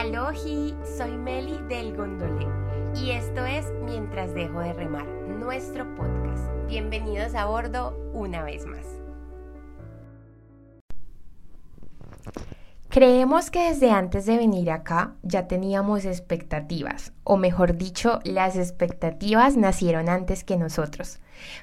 [0.00, 2.46] Alohi, soy Meli del Gondolé
[2.96, 6.48] y esto es Mientras dejo de remar, nuestro podcast.
[6.68, 8.86] Bienvenidos a bordo una vez más.
[12.90, 19.56] Creemos que desde antes de venir acá ya teníamos expectativas, o mejor dicho, las expectativas
[19.56, 21.20] nacieron antes que nosotros.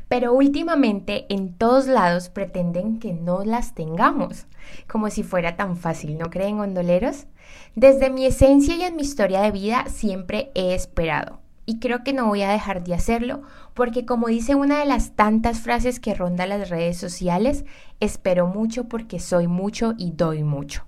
[0.07, 4.45] Pero últimamente en todos lados pretenden que no las tengamos,
[4.87, 7.27] como si fuera tan fácil, ¿no creen gondoleros?
[7.75, 11.41] Desde mi esencia y en mi historia de vida siempre he esperado.
[11.69, 15.11] Y creo que no voy a dejar de hacerlo porque como dice una de las
[15.11, 17.65] tantas frases que ronda las redes sociales,
[17.99, 20.85] espero mucho porque soy mucho y doy mucho.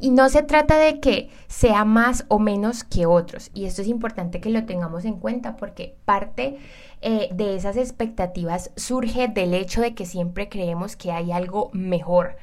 [0.00, 3.50] Y no se trata de que sea más o menos que otros.
[3.54, 6.58] Y esto es importante que lo tengamos en cuenta porque parte
[7.02, 12.36] eh, de esas expectativas surge del hecho de que siempre creemos que hay algo mejor.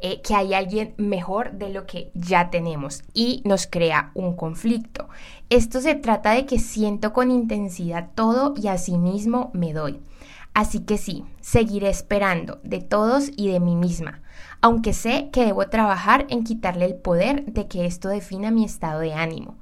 [0.00, 5.08] Eh, que hay alguien mejor de lo que ya tenemos y nos crea un conflicto.
[5.50, 10.00] Esto se trata de que siento con intensidad todo y asimismo me doy.
[10.54, 14.22] Así que sí, seguiré esperando de todos y de mí misma,
[14.60, 19.00] aunque sé que debo trabajar en quitarle el poder de que esto defina mi estado
[19.00, 19.56] de ánimo.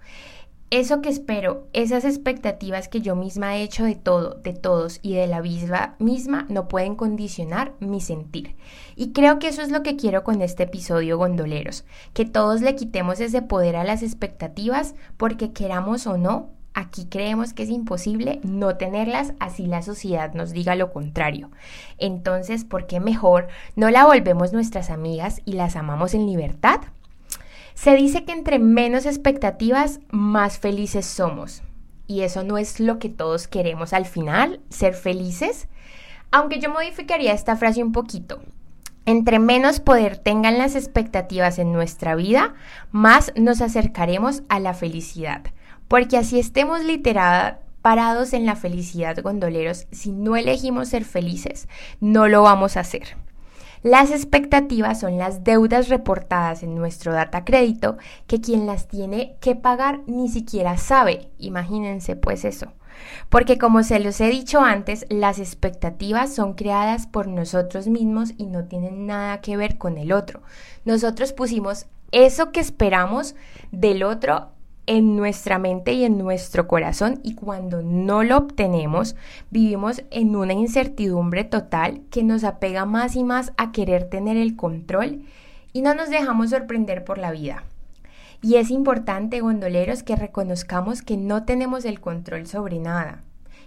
[0.70, 5.14] Eso que espero, esas expectativas que yo misma he hecho de todo, de todos y
[5.14, 8.56] de la vida misma no pueden condicionar mi sentir.
[8.96, 12.74] Y creo que eso es lo que quiero con este episodio gondoleros, que todos le
[12.74, 18.38] quitemos ese poder a las expectativas porque queramos o no, Aquí creemos que es imposible
[18.42, 21.50] no tenerlas así la sociedad nos diga lo contrario.
[21.96, 26.80] Entonces, ¿por qué mejor no la volvemos nuestras amigas y las amamos en libertad?
[27.76, 31.62] Se dice que entre menos expectativas, más felices somos.
[32.06, 35.68] Y eso no es lo que todos queremos al final, ser felices.
[36.30, 38.40] Aunque yo modificaría esta frase un poquito.
[39.04, 42.54] Entre menos poder tengan las expectativas en nuestra vida,
[42.92, 45.42] más nos acercaremos a la felicidad.
[45.86, 51.68] Porque así estemos literal parados en la felicidad gondoleros, si no elegimos ser felices,
[52.00, 53.16] no lo vamos a hacer.
[53.82, 59.54] Las expectativas son las deudas reportadas en nuestro data crédito que quien las tiene que
[59.54, 61.30] pagar ni siquiera sabe.
[61.38, 62.72] Imagínense pues eso.
[63.28, 68.46] Porque como se los he dicho antes, las expectativas son creadas por nosotros mismos y
[68.46, 70.40] no tienen nada que ver con el otro.
[70.84, 73.34] Nosotros pusimos eso que esperamos
[73.72, 74.52] del otro
[74.86, 79.16] en nuestra mente y en nuestro corazón y cuando no lo obtenemos
[79.50, 84.56] vivimos en una incertidumbre total que nos apega más y más a querer tener el
[84.56, 85.22] control
[85.72, 87.64] y no nos dejamos sorprender por la vida.
[88.42, 93.22] Y es importante, gondoleros, que reconozcamos que no tenemos el control sobre nada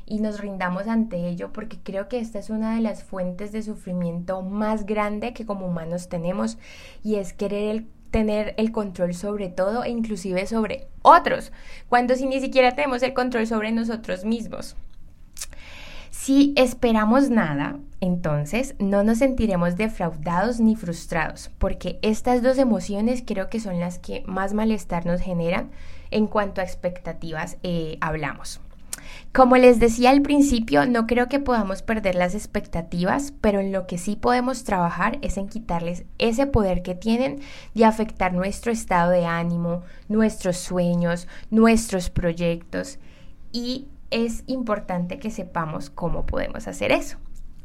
[0.09, 3.61] y nos rindamos ante ello porque creo que esta es una de las fuentes de
[3.61, 6.57] sufrimiento más grande que como humanos tenemos
[7.03, 11.51] y es querer el tener el control sobre todo e inclusive sobre otros,
[11.87, 14.75] cuando si ni siquiera tenemos el control sobre nosotros mismos.
[16.09, 23.49] Si esperamos nada, entonces no nos sentiremos defraudados ni frustrados, porque estas dos emociones creo
[23.49, 25.71] que son las que más malestar nos generan
[26.11, 28.59] en cuanto a expectativas eh, hablamos.
[29.33, 33.87] Como les decía al principio, no creo que podamos perder las expectativas, pero en lo
[33.87, 37.39] que sí podemos trabajar es en quitarles ese poder que tienen
[37.73, 42.99] de afectar nuestro estado de ánimo, nuestros sueños, nuestros proyectos
[43.51, 47.17] y es importante que sepamos cómo podemos hacer eso.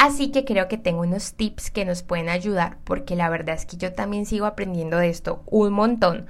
[0.04, 3.64] Así que creo que tengo unos tips que nos pueden ayudar porque la verdad es
[3.64, 6.26] que yo también sigo aprendiendo de esto un montón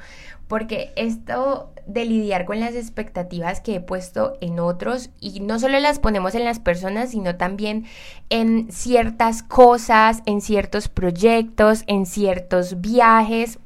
[0.47, 5.81] porque esto de lidiar con las expectativas que he puesto en otros y no solo
[5.81, 7.85] las ponemos en las personas, sino también
[8.31, 13.59] en ciertas cosas, en ciertos proyectos, en ciertos viajes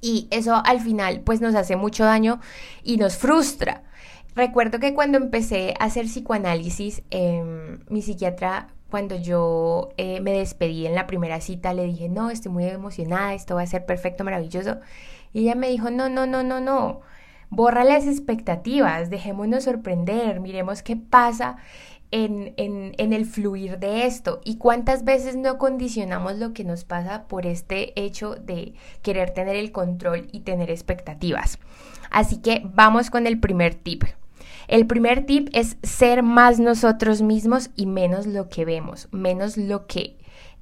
[0.00, 2.40] y eso al final pues nos hace mucho daño
[2.82, 3.82] y nos frustra.
[4.34, 10.86] Recuerdo que cuando empecé a hacer psicoanálisis, em, mi psiquiatra cuando yo eh, me despedí
[10.86, 14.24] en la primera cita, le dije, no, estoy muy emocionada, esto va a ser perfecto,
[14.24, 14.78] maravilloso.
[15.32, 17.00] Y ella me dijo, no, no, no, no, no,
[17.50, 21.56] borra las expectativas, dejémonos sorprender, miremos qué pasa
[22.10, 26.84] en, en, en, el fluir de esto y cuántas veces no condicionamos lo que nos
[26.84, 28.72] pasa por este hecho de
[29.02, 31.58] querer tener el control y tener expectativas.
[32.10, 34.04] Así que vamos con el primer tip.
[34.68, 39.86] El primer tip es ser más nosotros mismos y menos lo que vemos, menos lo
[39.86, 40.18] que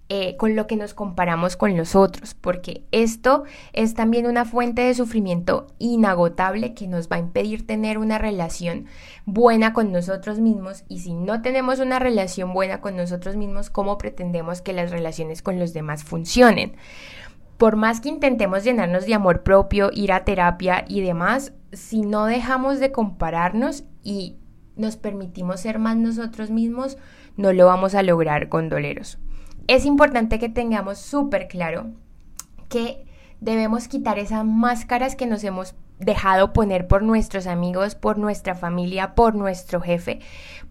[0.09, 3.43] eh, con lo que nos comparamos con los otros, porque esto
[3.73, 8.87] es también una fuente de sufrimiento inagotable que nos va a impedir tener una relación
[9.25, 13.99] buena con nosotros mismos y si no tenemos una relación buena con nosotros mismos, ¿cómo
[13.99, 16.77] pretendemos que las relaciones con los demás funcionen?
[17.57, 22.27] por más que intentemos llenarnos de amor propio, ir a terapia y demás, si no
[22.27, 24.37] dejamos de compararnos y
[24.77, 26.97] nos permitimos ser más nosotros mismos,
[27.37, 29.19] no lo vamos a lograr con doleros.
[29.67, 31.89] Es importante que tengamos súper claro
[32.69, 33.05] que
[33.41, 39.15] debemos quitar esas máscaras que nos hemos dejado poner por nuestros amigos, por nuestra familia,
[39.15, 40.21] por nuestro jefe,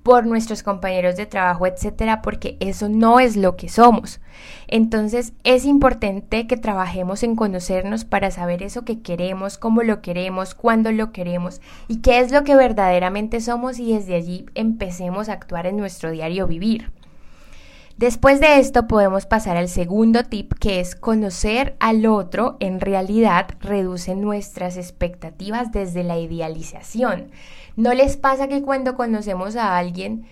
[0.03, 4.21] por nuestros compañeros de trabajo, etcétera, porque eso no es lo que somos.
[4.67, 10.53] Entonces, es importante que trabajemos en conocernos para saber eso que queremos, cómo lo queremos,
[10.53, 15.33] cuándo lo queremos y qué es lo que verdaderamente somos y desde allí empecemos a
[15.33, 16.91] actuar en nuestro diario vivir.
[17.97, 23.47] Después de esto podemos pasar al segundo tip que es conocer al otro en realidad
[23.61, 27.31] reduce nuestras expectativas desde la idealización.
[27.77, 30.25] ¿No les pasa que cuando conocemos a alguien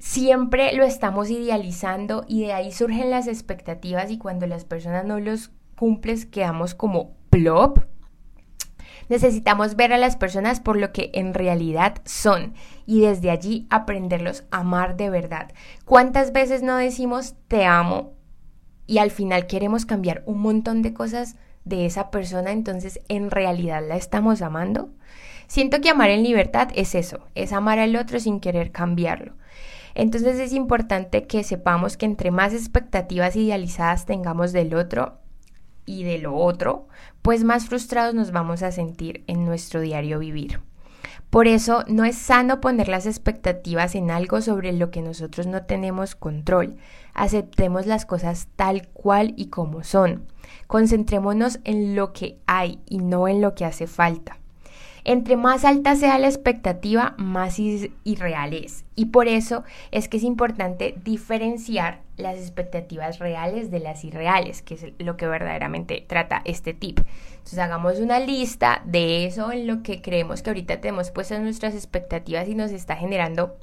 [0.00, 5.20] siempre lo estamos idealizando y de ahí surgen las expectativas y cuando las personas no
[5.20, 7.78] los cumplen quedamos como plop?
[9.08, 12.54] Necesitamos ver a las personas por lo que en realidad son
[12.86, 15.52] y desde allí aprenderlos a amar de verdad.
[15.84, 18.12] ¿Cuántas veces no decimos te amo
[18.86, 23.82] y al final queremos cambiar un montón de cosas de esa persona, entonces en realidad
[23.86, 24.90] la estamos amando?
[25.46, 29.34] Siento que amar en libertad es eso, es amar al otro sin querer cambiarlo.
[29.94, 35.18] Entonces es importante que sepamos que entre más expectativas idealizadas tengamos del otro,
[35.86, 36.88] y de lo otro,
[37.22, 40.60] pues más frustrados nos vamos a sentir en nuestro diario vivir.
[41.30, 45.64] Por eso no es sano poner las expectativas en algo sobre lo que nosotros no
[45.64, 46.76] tenemos control.
[47.12, 50.26] Aceptemos las cosas tal cual y como son.
[50.68, 54.38] Concentrémonos en lo que hay y no en lo que hace falta.
[55.04, 58.84] Entre más alta sea la expectativa, más irreal es.
[58.94, 64.74] Y por eso es que es importante diferenciar las expectativas reales de las irreales, que
[64.74, 67.00] es lo que verdaderamente trata este tip.
[67.32, 71.74] Entonces hagamos una lista de eso en lo que creemos que ahorita tenemos puestas nuestras
[71.74, 73.58] expectativas y nos está generando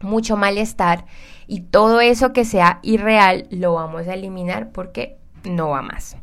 [0.00, 1.04] mucho malestar
[1.46, 6.16] y todo eso que sea irreal lo vamos a eliminar porque no va más.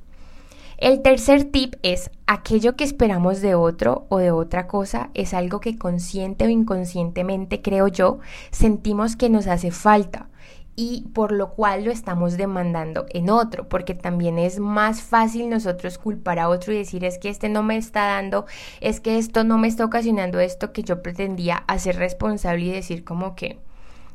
[0.80, 5.60] El tercer tip es aquello que esperamos de otro o de otra cosa es algo
[5.60, 8.20] que consciente o inconscientemente, creo yo,
[8.52, 10.30] sentimos que nos hace falta
[10.78, 15.98] y por lo cual lo estamos demandando en otro, porque también es más fácil nosotros
[15.98, 18.46] culpar a otro y decir es que este no me está dando,
[18.80, 23.04] es que esto no me está ocasionando esto que yo pretendía hacer responsable y decir
[23.04, 23.60] como que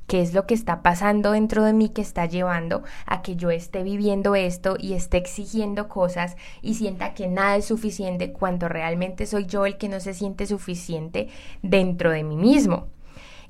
[0.07, 3.51] qué es lo que está pasando dentro de mí que está llevando a que yo
[3.51, 9.27] esté viviendo esto y esté exigiendo cosas y sienta que nada es suficiente cuando realmente
[9.27, 11.29] soy yo el que no se siente suficiente
[11.63, 12.89] dentro de mí mismo.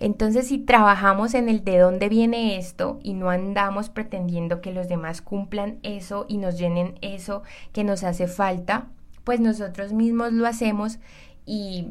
[0.01, 4.89] Entonces, si trabajamos en el de dónde viene esto y no andamos pretendiendo que los
[4.89, 7.43] demás cumplan eso y nos llenen eso
[7.73, 8.89] que nos hace falta,
[9.23, 10.99] pues nosotros mismos lo hacemos
[11.47, 11.89] y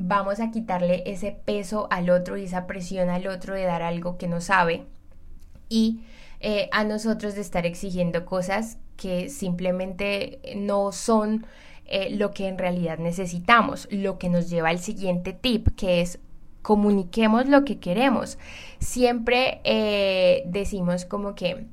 [0.00, 4.18] vamos a quitarle ese peso al otro y esa presión al otro de dar algo
[4.18, 4.86] que no sabe
[5.68, 6.00] y
[6.40, 11.46] eh, a nosotros de estar exigiendo cosas que simplemente no son
[11.86, 16.18] eh, lo que en realidad necesitamos, lo que nos lleva al siguiente tip, que es
[16.62, 18.38] comuniquemos lo que queremos.
[18.78, 21.66] Siempre eh, decimos como que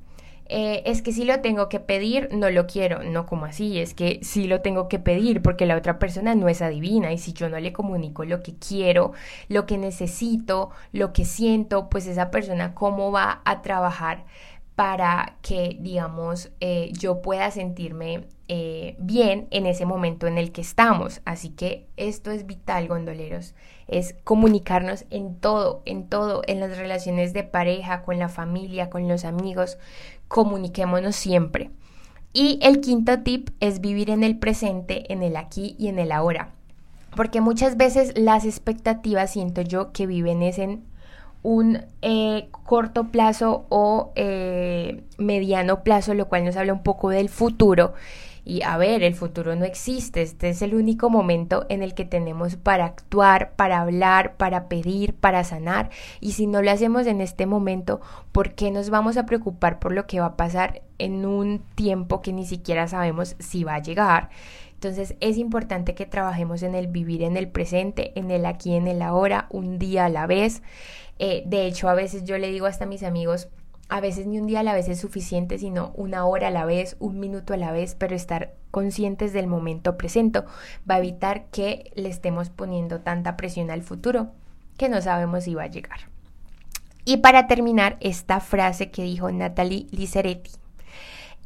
[0.49, 3.03] eh, es que si lo tengo que pedir, no lo quiero.
[3.03, 6.49] No como así, es que sí lo tengo que pedir porque la otra persona no
[6.49, 9.13] es adivina y si yo no le comunico lo que quiero,
[9.49, 14.25] lo que necesito, lo que siento, pues esa persona cómo va a trabajar
[14.77, 20.61] para que, digamos, eh, yo pueda sentirme eh, bien en ese momento en el que
[20.61, 21.19] estamos.
[21.25, 23.55] Así que esto es vital, gondoleros,
[23.87, 29.07] es comunicarnos en todo, en todo, en las relaciones de pareja, con la familia, con
[29.07, 29.79] los amigos,
[30.27, 31.71] comuniquémonos siempre.
[32.31, 36.11] Y el quinto tip es vivir en el presente, en el aquí y en el
[36.11, 36.51] ahora.
[37.15, 40.83] Porque muchas veces las expectativas siento yo que viven es en
[41.47, 47.29] un eh, corto plazo o eh, mediano plazo, lo cual nos habla un poco del
[47.29, 47.93] futuro.
[48.43, 52.03] Y a ver, el futuro no existe, este es el único momento en el que
[52.03, 55.89] tenemos para actuar, para hablar, para pedir, para sanar.
[56.19, 58.01] Y si no lo hacemos en este momento,
[58.33, 62.21] ¿por qué nos vamos a preocupar por lo que va a pasar en un tiempo
[62.21, 64.31] que ni siquiera sabemos si va a llegar?
[64.77, 68.87] Entonces es importante que trabajemos en el vivir en el presente, en el aquí, en
[68.87, 70.61] el ahora, un día a la vez.
[71.17, 73.47] Eh, de hecho, a veces yo le digo hasta a mis amigos,
[73.89, 76.65] a veces ni un día a la vez es suficiente, sino una hora a la
[76.65, 80.41] vez, un minuto a la vez, pero estar conscientes del momento presente
[80.87, 84.27] va a evitar que le estemos poniendo tanta presión al futuro
[84.77, 86.01] que no sabemos si va a llegar.
[87.03, 90.51] Y para terminar, esta frase que dijo Natalie Liceretti.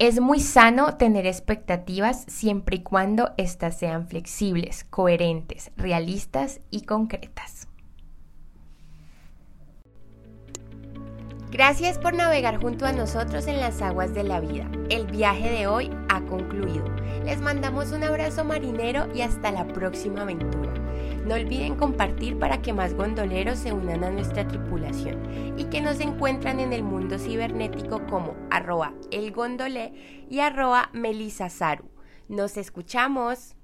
[0.01, 7.67] Es muy sano tener expectativas siempre y cuando éstas sean flexibles, coherentes, realistas y concretas.
[11.51, 14.71] Gracias por navegar junto a nosotros en las aguas de la vida.
[14.89, 16.85] El viaje de hoy ha concluido.
[17.25, 20.73] Les mandamos un abrazo marinero y hasta la próxima aventura.
[21.25, 25.99] No olviden compartir para que más gondoleros se unan a nuestra tripulación y que nos
[25.99, 31.83] encuentran en el mundo cibernético como arroba elgondolé y arroba melisasaru.
[32.29, 33.57] Nos escuchamos.